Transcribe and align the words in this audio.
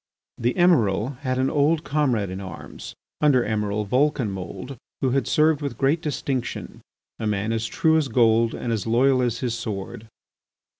The 0.39 0.55
Emiral 0.57 1.19
had 1.19 1.37
an 1.37 1.51
old 1.51 1.83
comrade 1.83 2.31
in 2.31 2.41
arms, 2.41 2.95
Under 3.21 3.43
Emiral 3.45 3.85
Vulcanmould, 3.85 4.77
who 4.99 5.11
had 5.11 5.27
served 5.27 5.61
with 5.61 5.77
great 5.77 6.01
distinction, 6.01 6.81
a 7.19 7.27
man 7.27 7.51
as 7.51 7.67
true 7.67 7.97
as 7.97 8.07
gold 8.07 8.55
and 8.55 8.73
as 8.73 8.87
loyal 8.87 9.21
as 9.21 9.41
his 9.41 9.53
sword. 9.53 10.07